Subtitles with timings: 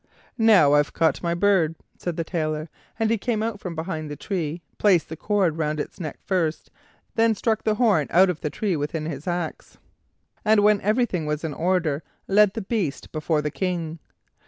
[0.39, 4.15] "Now, I've caught my bird," said the Tailor, and he came out from behind the
[4.15, 6.71] tree, placed the cord round its neck first,
[7.13, 9.77] then struck the horn out of the tree within his axe,
[10.43, 13.99] and when everything was in order led the beast Before the King.